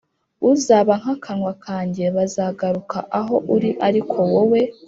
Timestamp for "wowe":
4.31-4.59